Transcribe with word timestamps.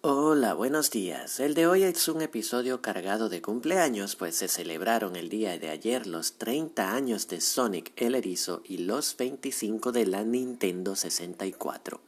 Hola, 0.00 0.54
buenos 0.54 0.92
días. 0.92 1.40
El 1.40 1.54
de 1.54 1.66
hoy 1.66 1.82
es 1.82 2.06
un 2.06 2.22
episodio 2.22 2.80
cargado 2.80 3.28
de 3.28 3.42
cumpleaños, 3.42 4.14
pues 4.14 4.36
se 4.36 4.46
celebraron 4.46 5.16
el 5.16 5.28
día 5.28 5.58
de 5.58 5.70
ayer 5.70 6.06
los 6.06 6.34
30 6.34 6.94
años 6.94 7.26
de 7.26 7.40
Sonic 7.40 7.90
el 7.96 8.14
Erizo 8.14 8.62
y 8.64 8.78
los 8.78 9.16
25 9.16 9.90
de 9.90 10.06
la 10.06 10.22
Nintendo 10.22 10.94
64. 10.94 12.00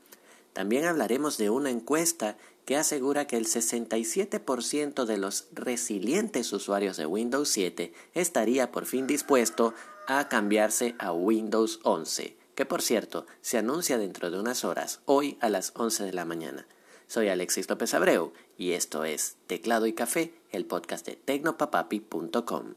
También 0.52 0.84
hablaremos 0.84 1.36
de 1.36 1.50
una 1.50 1.70
encuesta 1.70 2.36
que 2.64 2.76
asegura 2.76 3.26
que 3.26 3.36
el 3.36 3.46
67% 3.46 5.04
de 5.04 5.18
los 5.18 5.48
resilientes 5.52 6.52
usuarios 6.52 6.96
de 6.96 7.06
Windows 7.06 7.48
7 7.48 7.92
estaría 8.14 8.70
por 8.70 8.86
fin 8.86 9.08
dispuesto 9.08 9.74
a 10.06 10.28
cambiarse 10.28 10.94
a 11.00 11.12
Windows 11.12 11.80
11, 11.82 12.36
que 12.54 12.66
por 12.66 12.82
cierto 12.82 13.26
se 13.40 13.58
anuncia 13.58 13.98
dentro 13.98 14.30
de 14.30 14.38
unas 14.38 14.64
horas, 14.64 15.00
hoy 15.06 15.38
a 15.40 15.48
las 15.48 15.72
11 15.74 16.04
de 16.04 16.12
la 16.12 16.24
mañana. 16.24 16.68
Soy 17.10 17.28
Alexis 17.28 17.68
López 17.68 17.92
Abreu 17.94 18.32
y 18.56 18.70
esto 18.70 19.02
es 19.02 19.36
Teclado 19.48 19.88
y 19.88 19.94
Café, 19.94 20.32
el 20.52 20.64
podcast 20.64 21.04
de 21.04 21.16
tecnopapapi.com. 21.16 22.74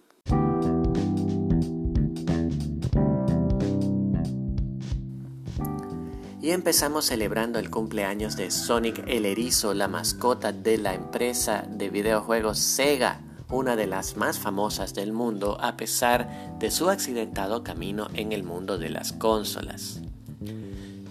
Y 6.41 6.49
empezamos 6.49 7.05
celebrando 7.05 7.59
el 7.59 7.69
cumpleaños 7.69 8.35
de 8.35 8.49
Sonic 8.49 9.03
el 9.05 9.27
Erizo, 9.27 9.75
la 9.75 9.87
mascota 9.87 10.51
de 10.51 10.79
la 10.79 10.95
empresa 10.95 11.67
de 11.69 11.91
videojuegos 11.91 12.57
Sega, 12.57 13.21
una 13.51 13.75
de 13.75 13.85
las 13.85 14.17
más 14.17 14.39
famosas 14.39 14.95
del 14.95 15.13
mundo 15.13 15.59
a 15.61 15.77
pesar 15.77 16.57
de 16.57 16.71
su 16.71 16.89
accidentado 16.89 17.63
camino 17.63 18.07
en 18.15 18.31
el 18.31 18.41
mundo 18.41 18.79
de 18.79 18.89
las 18.89 19.13
consolas. 19.13 20.01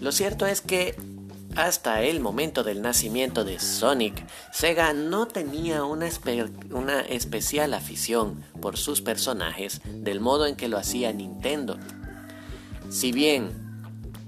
Lo 0.01 0.11
cierto 0.11 0.45
es 0.45 0.59
que 0.59 0.97
hasta 1.55 2.01
el 2.01 2.19
momento 2.19 2.63
del 2.63 2.81
nacimiento 2.81 3.43
de 3.43 3.59
Sonic, 3.59 4.25
Sega 4.51 4.93
no 4.93 5.27
tenía 5.27 5.83
una, 5.83 6.09
una, 6.71 7.01
especial 7.01 7.73
afición 7.73 8.43
por 8.61 8.77
sus 8.77 9.01
personajes 9.01 9.81
del 9.85 10.19
modo 10.19 10.45
en 10.45 10.55
que 10.55 10.67
lo 10.67 10.77
hacía 10.77 11.13
Nintendo. 11.13 11.77
Si 12.89 13.11
bien 13.11 13.63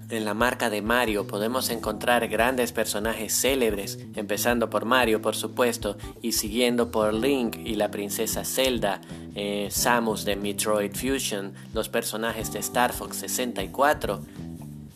en 0.09 0.23
la 0.23 0.33
marca 0.33 0.69
de 0.69 0.81
Mario 0.81 1.25
podemos 1.25 1.69
encontrar 1.69 2.27
grandes 2.27 2.71
personajes 2.71 3.33
célebres, 3.33 3.97
empezando 4.15 4.69
por 4.69 4.85
Mario 4.85 5.21
por 5.21 5.35
supuesto, 5.35 5.97
y 6.21 6.33
siguiendo 6.33 6.91
por 6.91 7.13
Link 7.13 7.57
y 7.57 7.75
la 7.75 7.89
princesa 7.89 8.45
Zelda, 8.45 9.01
eh, 9.33 9.67
Samus 9.71 10.25
de 10.25 10.35
Metroid 10.35 10.93
Fusion, 10.93 11.53
los 11.73 11.89
personajes 11.89 12.53
de 12.53 12.59
Star 12.59 12.93
Fox 12.93 13.17
64, 13.17 14.21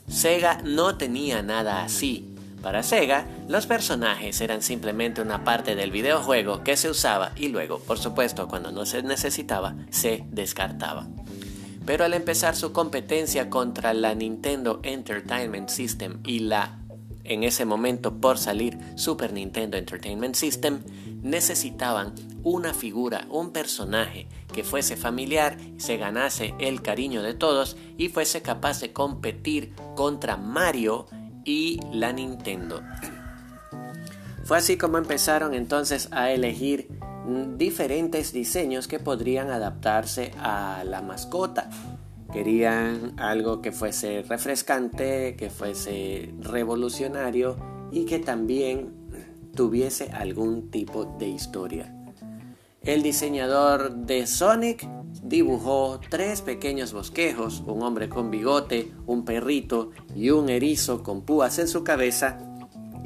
Sega 0.09 0.61
no 0.63 0.97
tenía 0.97 1.43
nada 1.43 1.83
así. 1.83 2.28
Para 2.61 2.83
Sega, 2.83 3.25
los 3.47 3.67
personajes 3.67 4.41
eran 4.41 4.61
simplemente 4.61 5.21
una 5.21 5.43
parte 5.45 5.75
del 5.75 5.91
videojuego 5.91 6.63
que 6.63 6.75
se 6.75 6.89
usaba 6.89 7.31
y 7.37 7.47
luego, 7.47 7.79
por 7.79 7.99
supuesto, 7.99 8.47
cuando 8.47 8.71
no 8.71 8.85
se 8.85 9.01
necesitaba, 9.01 9.75
se 9.89 10.25
descartaba. 10.29 11.07
Pero 11.85 12.03
al 12.03 12.13
empezar 12.13 12.55
su 12.55 12.73
competencia 12.73 13.49
contra 13.49 13.93
la 13.93 14.13
Nintendo 14.13 14.81
Entertainment 14.83 15.69
System 15.69 16.19
y 16.25 16.39
la, 16.39 16.79
en 17.23 17.43
ese 17.43 17.63
momento 17.63 18.19
por 18.19 18.37
salir, 18.37 18.77
Super 18.95 19.31
Nintendo 19.31 19.77
Entertainment 19.77 20.35
System, 20.35 20.81
necesitaban 21.23 22.13
una 22.43 22.73
figura, 22.73 23.25
un 23.29 23.51
personaje 23.51 24.27
que 24.53 24.63
fuese 24.63 24.97
familiar, 24.97 25.57
se 25.77 25.97
ganase 25.97 26.53
el 26.59 26.81
cariño 26.81 27.21
de 27.21 27.33
todos 27.33 27.77
y 27.97 28.09
fuese 28.09 28.41
capaz 28.41 28.81
de 28.81 28.93
competir 28.93 29.73
contra 29.95 30.37
Mario 30.37 31.07
y 31.43 31.79
la 31.91 32.13
Nintendo. 32.13 32.81
Fue 34.43 34.57
así 34.57 34.77
como 34.77 34.97
empezaron 34.97 35.53
entonces 35.53 36.09
a 36.11 36.31
elegir 36.31 36.89
diferentes 37.57 38.33
diseños 38.33 38.87
que 38.87 38.99
podrían 38.99 39.51
adaptarse 39.51 40.31
a 40.39 40.83
la 40.85 41.01
mascota. 41.01 41.69
Querían 42.33 43.13
algo 43.19 43.61
que 43.61 43.71
fuese 43.71 44.23
refrescante, 44.27 45.35
que 45.35 45.49
fuese 45.49 46.33
revolucionario 46.39 47.57
y 47.91 48.05
que 48.05 48.19
también 48.19 48.93
tuviese 49.55 50.09
algún 50.11 50.69
tipo 50.69 51.05
de 51.19 51.27
historia. 51.27 51.98
El 52.89 53.03
diseñador 53.03 53.93
de 53.97 54.25
Sonic 54.25 54.89
dibujó 55.21 55.99
tres 56.09 56.41
pequeños 56.41 56.91
bosquejos, 56.91 57.61
un 57.67 57.83
hombre 57.83 58.09
con 58.09 58.31
bigote, 58.31 58.91
un 59.05 59.25
perrito 59.25 59.91
y 60.15 60.31
un 60.31 60.49
erizo 60.49 61.03
con 61.03 61.21
púas 61.21 61.59
en 61.59 61.67
su 61.67 61.83
cabeza, 61.83 62.39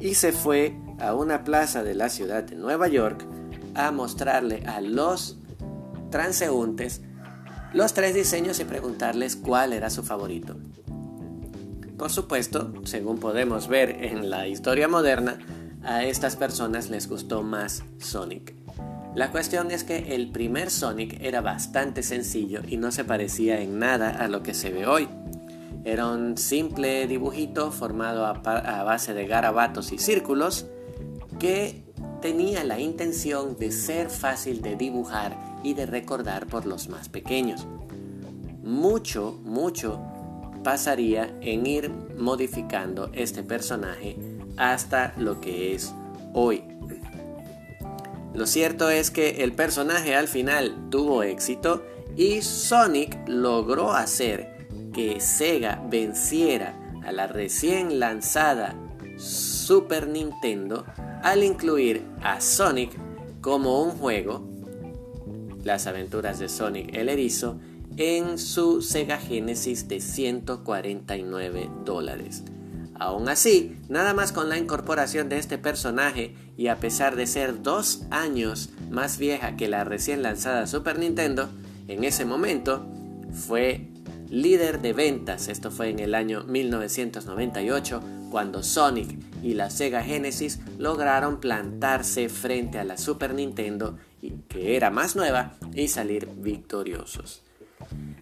y 0.00 0.14
se 0.14 0.32
fue 0.32 0.74
a 0.98 1.14
una 1.14 1.44
plaza 1.44 1.82
de 1.82 1.94
la 1.94 2.08
ciudad 2.08 2.44
de 2.44 2.56
Nueva 2.56 2.88
York 2.88 3.26
a 3.74 3.90
mostrarle 3.90 4.64
a 4.64 4.80
los 4.80 5.36
transeúntes 6.10 7.02
los 7.74 7.92
tres 7.92 8.14
diseños 8.14 8.60
y 8.60 8.64
preguntarles 8.64 9.36
cuál 9.36 9.74
era 9.74 9.90
su 9.90 10.02
favorito. 10.02 10.56
Por 11.98 12.10
supuesto, 12.10 12.72
según 12.84 13.18
podemos 13.18 13.68
ver 13.68 13.90
en 14.02 14.30
la 14.30 14.48
historia 14.48 14.88
moderna, 14.88 15.40
a 15.82 16.04
estas 16.04 16.36
personas 16.36 16.88
les 16.88 17.06
gustó 17.06 17.42
más 17.42 17.84
Sonic. 17.98 18.63
La 19.14 19.30
cuestión 19.30 19.70
es 19.70 19.84
que 19.84 20.14
el 20.16 20.30
primer 20.30 20.70
Sonic 20.70 21.20
era 21.20 21.40
bastante 21.40 22.02
sencillo 22.02 22.62
y 22.66 22.78
no 22.78 22.90
se 22.90 23.04
parecía 23.04 23.60
en 23.60 23.78
nada 23.78 24.10
a 24.10 24.26
lo 24.26 24.42
que 24.42 24.54
se 24.54 24.72
ve 24.72 24.86
hoy. 24.86 25.08
Era 25.84 26.08
un 26.08 26.36
simple 26.36 27.06
dibujito 27.06 27.70
formado 27.70 28.26
a, 28.26 28.32
base 28.82 29.14
de 29.14 29.26
garabatos 29.26 29.92
y 29.92 29.98
círculos 29.98 30.66
que 31.38 31.84
tenía 32.22 32.64
la 32.64 32.80
intención 32.80 33.56
de 33.56 33.70
ser 33.70 34.10
fácil 34.10 34.62
de 34.62 34.74
dibujar 34.74 35.36
y 35.62 35.74
de 35.74 35.86
recordar 35.86 36.46
por 36.46 36.66
los 36.66 36.88
más 36.88 37.08
pequeños. 37.08 37.66
Mucho, 38.64 39.38
mucho 39.44 40.00
pasaría 40.64 41.36
en 41.40 41.66
ir 41.66 41.90
modificando 42.18 43.10
este 43.12 43.44
personaje 43.44 44.16
hasta 44.56 45.14
lo 45.18 45.40
que 45.40 45.74
es 45.74 45.94
hoy. 46.32 46.64
Lo 48.34 48.46
cierto 48.46 48.90
es 48.90 49.10
que 49.10 49.44
el 49.44 49.52
personaje 49.52 50.16
al 50.16 50.26
final 50.26 50.88
tuvo 50.90 51.22
éxito 51.22 51.84
y 52.16 52.42
Sonic 52.42 53.16
logró 53.28 53.92
hacer 53.92 54.68
que 54.92 55.20
Sega 55.20 55.82
venciera 55.88 56.78
a 57.04 57.12
la 57.12 57.26
recién 57.26 58.00
lanzada 58.00 58.76
Super 59.16 60.08
Nintendo 60.08 60.84
al 61.22 61.44
incluir 61.44 62.02
a 62.22 62.40
Sonic 62.40 62.90
como 63.40 63.82
un 63.82 63.92
juego, 63.92 64.42
las 65.62 65.86
aventuras 65.86 66.38
de 66.38 66.48
Sonic 66.48 66.94
el 66.94 67.08
Erizo, 67.08 67.58
en 67.96 68.38
su 68.38 68.82
Sega 68.82 69.18
Genesis 69.18 69.86
de 69.86 70.00
149 70.00 71.70
dólares. 71.84 72.42
Aún 73.04 73.28
así, 73.28 73.76
nada 73.90 74.14
más 74.14 74.32
con 74.32 74.48
la 74.48 74.56
incorporación 74.56 75.28
de 75.28 75.36
este 75.36 75.58
personaje 75.58 76.34
y 76.56 76.68
a 76.68 76.80
pesar 76.80 77.16
de 77.16 77.26
ser 77.26 77.62
dos 77.62 78.04
años 78.10 78.70
más 78.90 79.18
vieja 79.18 79.58
que 79.58 79.68
la 79.68 79.84
recién 79.84 80.22
lanzada 80.22 80.66
Super 80.66 80.98
Nintendo, 80.98 81.50
en 81.86 82.02
ese 82.02 82.24
momento 82.24 82.86
fue 83.30 83.90
líder 84.30 84.80
de 84.80 84.94
ventas. 84.94 85.48
Esto 85.48 85.70
fue 85.70 85.90
en 85.90 85.98
el 85.98 86.14
año 86.14 86.44
1998 86.44 88.00
cuando 88.30 88.62
Sonic 88.62 89.18
y 89.42 89.52
la 89.52 89.68
Sega 89.68 90.02
Genesis 90.02 90.60
lograron 90.78 91.40
plantarse 91.40 92.30
frente 92.30 92.78
a 92.78 92.84
la 92.84 92.96
Super 92.96 93.34
Nintendo, 93.34 93.98
que 94.48 94.76
era 94.76 94.88
más 94.88 95.14
nueva, 95.14 95.56
y 95.74 95.88
salir 95.88 96.26
victoriosos. 96.38 97.42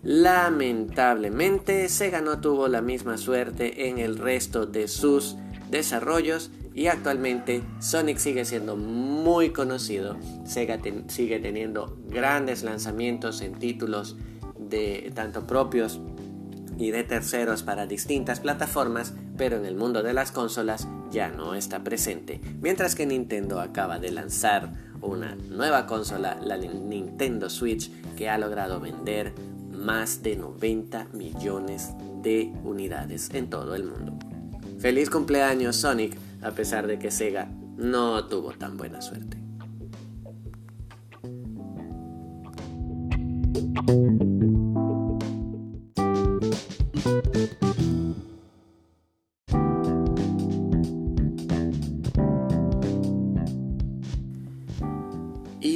Lamentablemente, 0.03 1.89
Sega 1.89 2.21
no 2.21 2.41
tuvo 2.41 2.67
la 2.67 2.83
misma 2.83 3.17
suerte 3.17 3.89
en 3.89 3.99
el 3.99 4.19
resto 4.19 4.67
de 4.67 4.89
sus 4.89 5.37
desarrollos 5.71 6.51
y 6.75 6.89
actualmente 6.89 7.63
Sonic 7.81 8.19
sigue 8.19 8.45
siendo 8.45 8.77
muy 8.77 9.51
conocido. 9.51 10.17
Sega 10.45 10.81
sigue 11.07 11.39
teniendo 11.39 11.97
grandes 12.09 12.65
lanzamientos 12.65 13.43
en 13.43 13.55
títulos 13.55 14.17
de 14.59 15.13
tanto 15.15 15.47
propios 15.47 16.01
y 16.79 16.91
de 16.91 17.05
terceros 17.05 17.63
para 17.63 17.87
distintas 17.87 18.41
plataformas, 18.41 19.15
pero 19.37 19.57
en 19.57 19.67
el 19.67 19.77
mundo 19.77 20.03
de 20.03 20.15
las 20.15 20.33
consolas 20.33 20.89
ya 21.13 21.29
no 21.29 21.55
está 21.55 21.85
presente. 21.85 22.41
Mientras 22.61 22.97
que 22.97 23.07
Nintendo 23.07 23.61
acaba 23.61 24.01
de 24.01 24.11
lanzar 24.11 24.73
una 25.01 25.37
nueva 25.37 25.87
consola, 25.87 26.39
la 26.43 26.57
Nintendo 26.57 27.51
Switch, 27.51 27.93
que 28.17 28.29
ha 28.29 28.39
logrado 28.39 28.81
vender 28.81 29.33
más 29.83 30.23
de 30.23 30.37
90 30.37 31.09
millones 31.13 31.91
de 32.23 32.53
unidades 32.65 33.31
en 33.35 33.51
todo 33.51 33.75
el 33.75 33.85
mundo. 33.85 34.19
Feliz 34.79 35.11
cumpleaños 35.11 35.77
Sonic, 35.77 36.17
a 36.41 36.53
pesar 36.53 36.87
de 36.87 36.99
que 36.99 37.11
Sega 37.11 37.49
no 37.77 38.25
tuvo 38.27 38.53
tan 38.53 38.77
buena 38.77 39.01
suerte. 39.01 39.39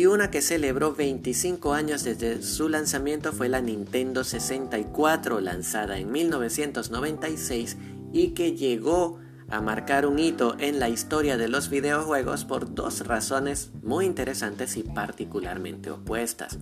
Y 0.06 0.08
una 0.08 0.30
que 0.30 0.40
celebró 0.40 0.94
25 0.94 1.74
años 1.74 2.04
desde 2.04 2.40
su 2.40 2.68
lanzamiento 2.68 3.32
fue 3.32 3.48
la 3.48 3.60
Nintendo 3.60 4.22
64, 4.22 5.40
lanzada 5.40 5.98
en 5.98 6.12
1996 6.12 7.76
y 8.12 8.28
que 8.28 8.54
llegó 8.54 9.18
a 9.48 9.60
marcar 9.60 10.06
un 10.06 10.20
hito 10.20 10.54
en 10.60 10.78
la 10.78 10.88
historia 10.88 11.36
de 11.36 11.48
los 11.48 11.70
videojuegos 11.70 12.44
por 12.44 12.72
dos 12.72 13.04
razones 13.04 13.72
muy 13.82 14.04
interesantes 14.04 14.76
y 14.76 14.84
particularmente 14.84 15.90
opuestas. 15.90 16.56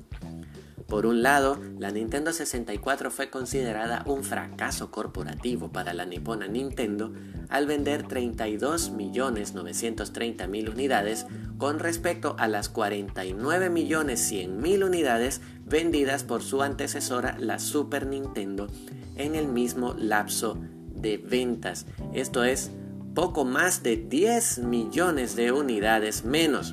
Por 0.95 1.07
un 1.07 1.25
lado, 1.25 1.59
la 1.81 1.91
Nintendo 1.91 2.33
64 2.33 3.11
fue 3.11 3.29
considerada 3.29 4.05
un 4.07 4.23
fracaso 4.23 4.93
corporativo 4.93 5.73
para 5.73 5.93
la 5.93 6.07
nipona 6.07 6.47
Nintendo 6.47 7.13
al 7.49 7.67
vender 7.67 8.07
32.930.000 8.07 10.73
unidades 10.73 11.27
con 11.59 11.81
respecto 11.81 12.37
a 12.39 12.47
las 12.47 12.73
49.100.000 12.73 14.87
unidades 14.87 15.41
vendidas 15.65 16.23
por 16.23 16.45
su 16.45 16.63
antecesora, 16.63 17.39
la 17.41 17.59
Super 17.59 18.07
Nintendo, 18.07 18.69
en 19.17 19.35
el 19.35 19.49
mismo 19.49 19.97
lapso 19.99 20.57
de 20.95 21.17
ventas. 21.17 21.87
Esto 22.13 22.45
es 22.45 22.71
poco 23.17 23.45
más 23.45 23.83
de 23.83 23.97
10 23.97 24.59
millones 24.59 25.35
de 25.35 25.51
unidades 25.51 26.25
menos. 26.25 26.73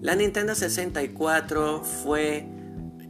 La 0.00 0.14
Nintendo 0.16 0.54
64 0.54 1.82
fue 1.82 2.51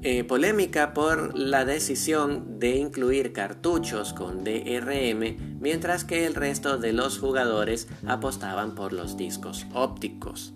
eh, 0.05 0.25
polémica 0.25 0.95
por 0.95 1.39
la 1.39 1.65
decisión 1.65 2.59
de 2.59 2.77
incluir 2.77 3.33
cartuchos 3.33 4.13
con 4.13 4.43
DRM, 4.43 5.59
mientras 5.61 6.05
que 6.05 6.27
el 6.27 6.35
resto 6.35 6.77
de 6.77 6.93
los 6.93 7.19
jugadores 7.19 7.87
apostaban 8.05 8.75
por 8.75 8.93
los 8.93 9.17
discos 9.17 9.65
ópticos. 9.73 10.55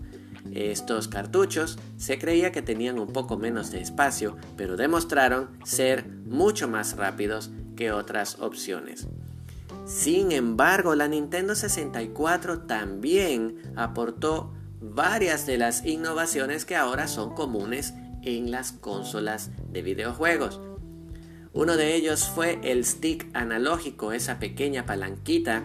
Estos 0.52 1.06
cartuchos 1.06 1.78
se 1.96 2.18
creía 2.18 2.50
que 2.50 2.62
tenían 2.62 2.98
un 2.98 3.12
poco 3.12 3.36
menos 3.36 3.70
de 3.70 3.80
espacio, 3.80 4.36
pero 4.56 4.76
demostraron 4.76 5.50
ser 5.64 6.08
mucho 6.08 6.66
más 6.66 6.96
rápidos 6.96 7.50
que 7.76 7.92
otras 7.92 8.40
opciones. 8.40 9.06
Sin 9.86 10.32
embargo, 10.32 10.96
la 10.96 11.06
Nintendo 11.06 11.54
64 11.54 12.62
también 12.62 13.58
aportó 13.76 14.52
varias 14.80 15.46
de 15.46 15.58
las 15.58 15.84
innovaciones 15.84 16.64
que 16.64 16.74
ahora 16.74 17.06
son 17.06 17.34
comunes 17.34 17.94
en 18.26 18.50
las 18.50 18.72
consolas 18.72 19.50
de 19.72 19.80
videojuegos. 19.80 20.60
Uno 21.54 21.76
de 21.76 21.94
ellos 21.94 22.28
fue 22.28 22.58
el 22.62 22.84
stick 22.84 23.26
analógico, 23.32 24.12
esa 24.12 24.38
pequeña 24.38 24.84
palanquita 24.84 25.64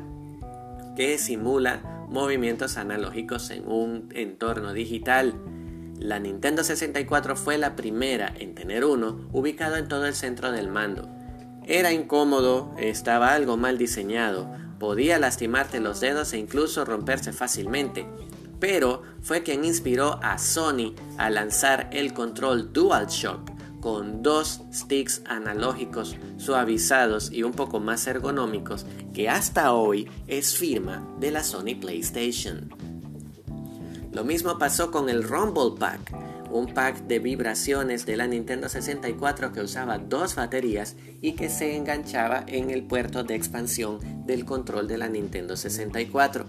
que 0.95 1.17
simula 1.17 2.05
movimientos 2.07 2.77
analógicos 2.77 3.49
en 3.49 3.67
un 3.67 4.09
entorno 4.13 4.71
digital. 4.71 5.33
La 5.99 6.19
Nintendo 6.19 6.63
64 6.63 7.35
fue 7.35 7.57
la 7.57 7.75
primera 7.75 8.33
en 8.39 8.55
tener 8.55 8.85
uno 8.85 9.27
ubicado 9.33 9.75
en 9.75 9.87
todo 9.87 10.05
el 10.05 10.15
centro 10.15 10.51
del 10.51 10.69
mando. 10.69 11.09
Era 11.65 11.91
incómodo, 11.91 12.73
estaba 12.77 13.33
algo 13.33 13.57
mal 13.57 13.77
diseñado, 13.77 14.49
podía 14.79 15.19
lastimarte 15.19 15.79
los 15.79 15.99
dedos 15.99 16.33
e 16.33 16.37
incluso 16.37 16.85
romperse 16.85 17.33
fácilmente 17.33 18.05
pero 18.61 19.01
fue 19.21 19.41
quien 19.41 19.65
inspiró 19.65 20.19
a 20.23 20.37
Sony 20.37 20.93
a 21.17 21.29
lanzar 21.31 21.89
el 21.91 22.13
control 22.13 22.71
DualShock 22.71 23.51
con 23.81 24.21
dos 24.21 24.61
sticks 24.71 25.23
analógicos 25.25 26.15
suavizados 26.37 27.31
y 27.31 27.41
un 27.41 27.53
poco 27.53 27.79
más 27.79 28.05
ergonómicos 28.05 28.85
que 29.13 29.27
hasta 29.27 29.73
hoy 29.73 30.07
es 30.27 30.55
firma 30.55 31.05
de 31.19 31.31
la 31.31 31.43
Sony 31.43 31.75
PlayStation. 31.81 32.69
Lo 34.13 34.23
mismo 34.23 34.59
pasó 34.59 34.91
con 34.91 35.09
el 35.09 35.23
Rumble 35.23 35.79
Pack, 35.79 36.13
un 36.51 36.71
pack 36.71 37.07
de 37.07 37.17
vibraciones 37.17 38.05
de 38.05 38.15
la 38.15 38.27
Nintendo 38.27 38.69
64 38.69 39.53
que 39.53 39.61
usaba 39.61 39.97
dos 39.97 40.35
baterías 40.35 40.95
y 41.19 41.33
que 41.33 41.49
se 41.49 41.75
enganchaba 41.75 42.43
en 42.45 42.69
el 42.69 42.83
puerto 42.83 43.23
de 43.23 43.33
expansión 43.33 43.97
del 44.27 44.45
control 44.45 44.87
de 44.87 44.99
la 44.99 45.07
Nintendo 45.07 45.57
64. 45.57 46.45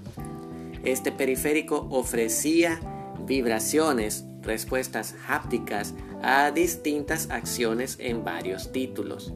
Este 0.85 1.13
periférico 1.13 1.87
ofrecía 1.91 2.81
vibraciones, 3.27 4.25
respuestas 4.43 5.15
hápticas 5.29 5.95
a 6.23 6.51
distintas 6.51 7.31
acciones 7.31 7.97
en 8.01 8.25
varios 8.25 8.73
títulos. 8.73 9.33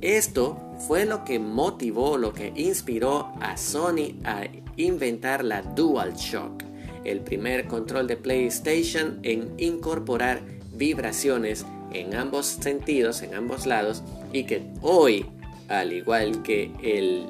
Esto 0.00 0.56
fue 0.86 1.04
lo 1.06 1.24
que 1.24 1.38
motivó, 1.38 2.16
lo 2.18 2.32
que 2.32 2.52
inspiró 2.54 3.32
a 3.40 3.56
Sony 3.56 4.14
a 4.24 4.44
inventar 4.76 5.44
la 5.44 5.62
DualShock, 5.62 6.62
el 7.04 7.20
primer 7.20 7.66
control 7.66 8.06
de 8.06 8.16
PlayStation 8.16 9.18
en 9.22 9.52
incorporar 9.58 10.40
vibraciones 10.72 11.66
en 11.92 12.14
ambos 12.14 12.46
sentidos, 12.46 13.22
en 13.22 13.34
ambos 13.34 13.66
lados, 13.66 14.02
y 14.32 14.44
que 14.44 14.62
hoy, 14.82 15.26
al 15.68 15.92
igual 15.92 16.42
que 16.42 16.70
el 16.82 17.26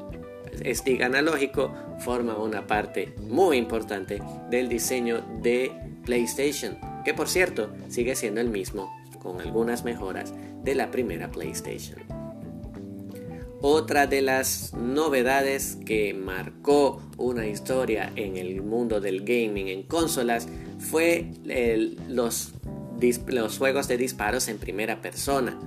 stick 0.75 1.01
analógico 1.01 1.73
forma 2.01 2.37
una 2.37 2.67
parte 2.67 3.15
muy 3.29 3.57
importante 3.57 4.23
del 4.51 4.69
diseño 4.69 5.23
de 5.43 5.73
PlayStation, 6.05 6.79
que 7.05 7.15
por 7.15 7.29
cierto 7.29 7.71
sigue 7.89 8.15
siendo 8.15 8.41
el 8.41 8.49
mismo, 8.49 8.91
con 9.21 9.41
algunas 9.41 9.85
mejoras 9.85 10.33
de 10.63 10.75
la 10.75 10.91
primera 10.91 11.31
PlayStation. 11.31 11.99
Otra 13.61 14.07
de 14.07 14.23
las 14.23 14.73
novedades 14.75 15.79
que 15.85 16.15
marcó 16.15 17.03
una 17.17 17.49
historia 17.49 18.13
en 18.15 18.37
el 18.37 18.63
mundo 18.63 19.01
del 19.01 19.25
gaming 19.25 19.67
en 19.67 19.83
consolas 19.83 20.47
fue 20.79 21.33
los, 22.09 22.53
juegos 23.59 23.89
de 23.89 23.97
disparos 23.97 24.47
en 24.47 24.59
primera 24.59 25.03
persona. 25.03 25.59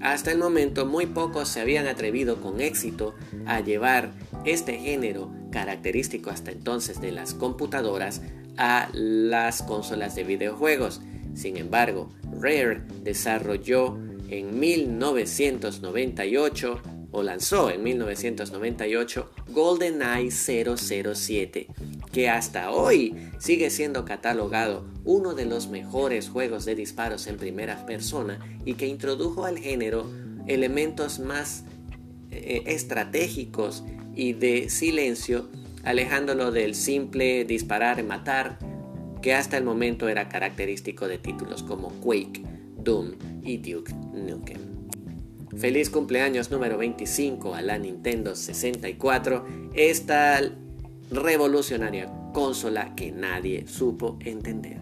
Hasta 0.00 0.30
el 0.30 0.38
momento 0.38 0.86
muy 0.86 1.06
pocos 1.06 1.48
se 1.48 1.60
habían 1.60 1.88
atrevido 1.88 2.40
con 2.40 2.60
éxito 2.60 3.14
a 3.46 3.60
llevar 3.60 4.12
este 4.44 4.78
género 4.78 5.30
característico 5.54 6.28
hasta 6.30 6.50
entonces 6.50 7.00
de 7.00 7.12
las 7.12 7.32
computadoras 7.32 8.20
a 8.56 8.88
las 8.92 9.62
consolas 9.62 10.16
de 10.16 10.24
videojuegos. 10.24 11.00
Sin 11.34 11.56
embargo, 11.56 12.12
Rare 12.40 12.82
desarrolló 13.04 13.96
en 14.28 14.58
1998 14.58 16.82
o 17.12 17.22
lanzó 17.22 17.70
en 17.70 17.84
1998 17.84 19.30
GoldenEye 19.50 20.32
007, 20.32 21.68
que 22.10 22.28
hasta 22.28 22.72
hoy 22.72 23.14
sigue 23.38 23.70
siendo 23.70 24.04
catalogado 24.04 24.84
uno 25.04 25.34
de 25.34 25.44
los 25.44 25.68
mejores 25.68 26.30
juegos 26.30 26.64
de 26.64 26.74
disparos 26.74 27.28
en 27.28 27.36
primera 27.36 27.86
persona 27.86 28.40
y 28.64 28.74
que 28.74 28.88
introdujo 28.88 29.44
al 29.44 29.58
género 29.58 30.10
elementos 30.48 31.20
más 31.20 31.62
eh, 32.32 32.64
estratégicos 32.66 33.84
y 34.16 34.32
de 34.32 34.68
silencio, 34.70 35.48
alejándolo 35.82 36.50
del 36.50 36.74
simple 36.74 37.44
disparar 37.44 38.02
matar 38.04 38.58
que 39.22 39.34
hasta 39.34 39.56
el 39.56 39.64
momento 39.64 40.08
era 40.08 40.28
característico 40.28 41.08
de 41.08 41.18
títulos 41.18 41.62
como 41.62 41.88
Quake, 42.00 42.42
Doom 42.76 43.12
y 43.42 43.56
Duke 43.58 43.92
Nukem. 44.12 44.74
Feliz 45.56 45.88
cumpleaños 45.88 46.50
número 46.50 46.76
25 46.76 47.54
a 47.54 47.62
la 47.62 47.78
Nintendo 47.78 48.34
64, 48.34 49.46
esta 49.74 50.40
revolucionaria 51.10 52.12
consola 52.32 52.94
que 52.94 53.12
nadie 53.12 53.66
supo 53.66 54.18
entender. 54.20 54.78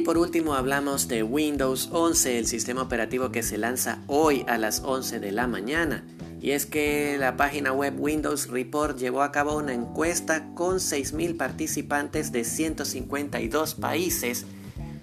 Y 0.00 0.02
por 0.02 0.16
último 0.16 0.54
hablamos 0.54 1.08
de 1.08 1.22
Windows 1.22 1.90
11, 1.92 2.38
el 2.38 2.46
sistema 2.46 2.80
operativo 2.80 3.30
que 3.30 3.42
se 3.42 3.58
lanza 3.58 3.98
hoy 4.06 4.46
a 4.48 4.56
las 4.56 4.80
11 4.80 5.20
de 5.20 5.30
la 5.30 5.46
mañana. 5.46 6.06
Y 6.40 6.52
es 6.52 6.64
que 6.64 7.18
la 7.18 7.36
página 7.36 7.74
web 7.74 8.00
Windows 8.00 8.48
Report 8.48 8.96
llevó 8.96 9.20
a 9.20 9.30
cabo 9.30 9.58
una 9.58 9.74
encuesta 9.74 10.54
con 10.54 10.76
6.000 10.76 11.36
participantes 11.36 12.32
de 12.32 12.44
152 12.44 13.74
países, 13.74 14.46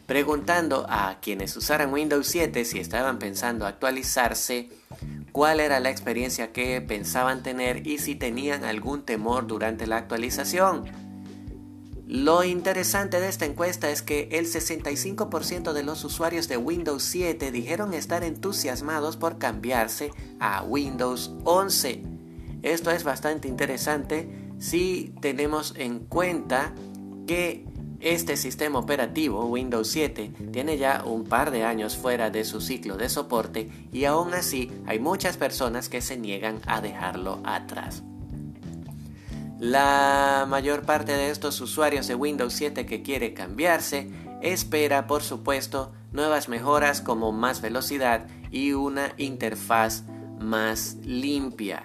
preguntando 0.07 0.87
a 0.89 1.19
quienes 1.21 1.55
usaran 1.55 1.93
Windows 1.93 2.25
7 2.25 2.65
si 2.65 2.79
estaban 2.79 3.19
pensando 3.19 3.67
actualizarse, 3.67 4.71
cuál 5.31 5.59
era 5.59 5.79
la 5.79 5.91
experiencia 5.91 6.51
que 6.51 6.81
pensaban 6.81 7.43
tener 7.43 7.85
y 7.85 7.99
si 7.99 8.15
tenían 8.15 8.63
algún 8.63 9.03
temor 9.03 9.45
durante 9.45 9.85
la 9.85 9.97
actualización. 9.97 11.06
Lo 12.07 12.45
interesante 12.45 13.19
de 13.19 13.27
esta 13.27 13.45
encuesta 13.45 13.89
es 13.89 14.01
que 14.01 14.29
el 14.31 14.45
65% 14.45 15.73
de 15.73 15.83
los 15.83 16.05
usuarios 16.05 16.47
de 16.47 16.55
Windows 16.55 17.03
7 17.03 17.51
dijeron 17.51 17.93
estar 17.93 18.23
entusiasmados 18.23 19.17
por 19.17 19.37
cambiarse 19.37 20.11
a 20.39 20.63
Windows 20.63 21.33
11. 21.43 22.03
Esto 22.61 22.91
es 22.91 23.03
bastante 23.03 23.49
interesante 23.49 24.29
si 24.57 25.13
tenemos 25.19 25.73
en 25.75 25.99
cuenta 25.99 26.73
que 27.27 27.65
Este 27.99 28.37
sistema 28.37 28.77
operativo, 28.77 29.45
Windows 29.45 29.87
7, 29.87 30.31
tiene 30.51 30.77
ya 30.77 31.03
un 31.03 31.23
par 31.23 31.49
de 31.49 31.63
años 31.63 31.97
fuera 31.97 32.29
de 32.29 32.45
su 32.45 32.61
ciclo 32.61 32.95
de 32.95 33.09
soporte 33.09 33.71
y 33.91 34.05
aún 34.05 34.35
así 34.35 34.71
hay 34.85 34.99
muchas 34.99 35.35
personas 35.35 35.89
que 35.89 36.01
se 36.01 36.15
niegan 36.15 36.61
a 36.67 36.79
dejarlo 36.79 37.39
atrás. 37.43 38.03
La 39.59 40.45
mayor 40.47 40.83
parte 40.83 41.13
de 41.13 41.31
estos 41.31 41.59
usuarios 41.61 42.07
de 42.07 42.13
Windows 42.13 42.53
7 42.53 42.85
que 42.85 43.01
quiere 43.01 43.33
cambiarse 43.33 44.11
espera, 44.41 45.07
por 45.07 45.23
supuesto, 45.23 45.91
nuevas 46.11 46.47
mejoras 46.47 47.01
como 47.01 47.31
más 47.31 47.61
velocidad 47.61 48.27
y 48.51 48.73
una 48.73 49.13
interfaz 49.17 50.03
más 50.39 50.97
limpia. 51.03 51.83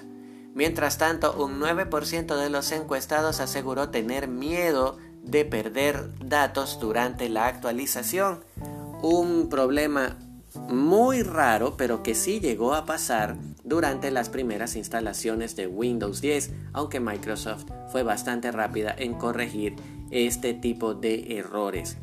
Mientras 0.54 0.98
tanto, 0.98 1.34
un 1.42 1.60
9% 1.60 2.36
de 2.36 2.50
los 2.50 2.72
encuestados 2.72 3.40
aseguró 3.40 3.88
tener 3.88 4.28
miedo 4.28 4.98
de 5.22 5.46
perder 5.46 6.10
datos 6.18 6.78
durante 6.78 7.30
la 7.30 7.46
actualización. 7.46 8.44
Un 9.00 9.48
problema 9.48 10.18
muy 10.68 11.22
raro, 11.22 11.78
pero 11.78 12.02
que 12.02 12.14
sí 12.14 12.38
llegó 12.38 12.74
a 12.74 12.84
pasar 12.84 13.36
durante 13.72 14.10
las 14.10 14.28
primeras 14.28 14.76
instalaciones 14.76 15.56
de 15.56 15.66
Windows 15.66 16.20
10, 16.20 16.50
aunque 16.74 17.00
Microsoft 17.00 17.64
fue 17.90 18.02
bastante 18.02 18.52
rápida 18.52 18.94
en 18.98 19.14
corregir 19.14 19.76
este 20.10 20.52
tipo 20.52 20.92
de 20.92 21.38
errores. 21.38 21.96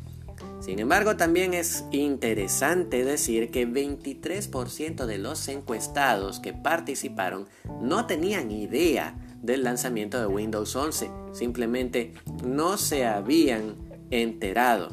Sin 0.58 0.80
embargo, 0.80 1.16
también 1.16 1.54
es 1.54 1.84
interesante 1.92 3.04
decir 3.04 3.52
que 3.52 3.68
23% 3.68 5.06
de 5.06 5.18
los 5.18 5.46
encuestados 5.46 6.40
que 6.40 6.52
participaron 6.52 7.46
no 7.80 8.04
tenían 8.06 8.50
idea 8.50 9.14
del 9.40 9.62
lanzamiento 9.62 10.18
de 10.18 10.26
Windows 10.26 10.74
11, 10.74 11.08
simplemente 11.32 12.14
no 12.44 12.78
se 12.78 13.06
habían 13.06 13.76
enterado. 14.10 14.88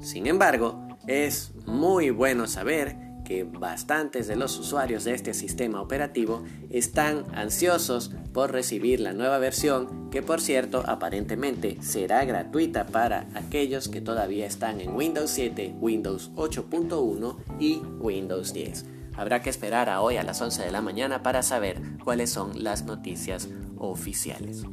Sin 0.00 0.28
embargo, 0.28 0.86
es 1.08 1.54
muy 1.66 2.10
bueno 2.10 2.46
saber 2.46 3.07
que 3.28 3.44
bastantes 3.44 4.26
de 4.26 4.36
los 4.36 4.58
usuarios 4.58 5.04
de 5.04 5.12
este 5.12 5.34
sistema 5.34 5.82
operativo 5.82 6.42
están 6.70 7.26
ansiosos 7.34 8.10
por 8.32 8.52
recibir 8.52 9.00
la 9.00 9.12
nueva 9.12 9.36
versión 9.36 10.08
que 10.10 10.22
por 10.22 10.40
cierto 10.40 10.82
aparentemente 10.86 11.76
será 11.82 12.24
gratuita 12.24 12.86
para 12.86 13.28
aquellos 13.34 13.90
que 13.90 14.00
todavía 14.00 14.46
están 14.46 14.80
en 14.80 14.96
Windows 14.96 15.30
7, 15.30 15.74
Windows 15.78 16.30
8.1 16.36 17.36
y 17.60 17.82
Windows 18.00 18.54
10. 18.54 18.86
Habrá 19.14 19.42
que 19.42 19.50
esperar 19.50 19.90
a 19.90 20.00
hoy 20.00 20.16
a 20.16 20.22
las 20.22 20.40
11 20.40 20.62
de 20.62 20.70
la 20.70 20.80
mañana 20.80 21.22
para 21.22 21.42
saber 21.42 21.82
cuáles 22.02 22.30
son 22.30 22.64
las 22.64 22.86
noticias 22.86 23.50
oficiales. 23.76 24.64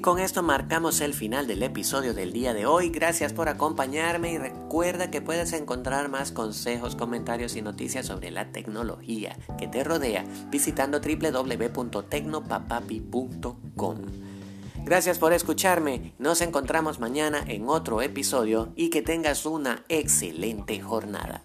Y 0.00 0.02
con 0.02 0.18
esto 0.18 0.42
marcamos 0.42 1.02
el 1.02 1.12
final 1.12 1.46
del 1.46 1.62
episodio 1.62 2.14
del 2.14 2.32
día 2.32 2.54
de 2.54 2.64
hoy. 2.64 2.88
Gracias 2.88 3.34
por 3.34 3.50
acompañarme 3.50 4.32
y 4.32 4.38
recuerda 4.38 5.10
que 5.10 5.20
puedes 5.20 5.52
encontrar 5.52 6.08
más 6.08 6.32
consejos, 6.32 6.96
comentarios 6.96 7.54
y 7.54 7.60
noticias 7.60 8.06
sobre 8.06 8.30
la 8.30 8.50
tecnología 8.50 9.36
que 9.58 9.68
te 9.68 9.84
rodea 9.84 10.24
visitando 10.50 11.00
www.tecnopapapi.com. 11.00 13.98
Gracias 14.86 15.18
por 15.18 15.34
escucharme. 15.34 16.14
Nos 16.18 16.40
encontramos 16.40 16.98
mañana 16.98 17.44
en 17.46 17.68
otro 17.68 18.00
episodio 18.00 18.72
y 18.76 18.88
que 18.88 19.02
tengas 19.02 19.44
una 19.44 19.84
excelente 19.90 20.80
jornada. 20.80 21.42